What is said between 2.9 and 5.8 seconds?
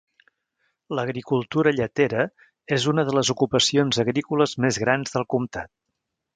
una de les ocupacions agrícoles més grans del comtat.